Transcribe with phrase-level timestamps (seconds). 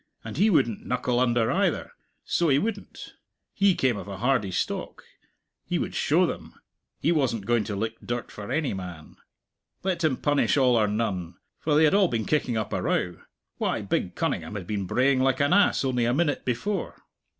[0.23, 1.91] And he wouldn't knuckle under, either,
[2.23, 3.13] so he wouldn't.
[3.53, 5.03] He came of a hardy stock.
[5.63, 6.55] He would show them!
[6.99, 9.17] He wasn't going to lick dirt for any man.
[9.83, 13.21] Let him punish all or none, for they had all been kicking up a row
[13.59, 16.97] why, big Cunningham had been braying like an ass only a minute before.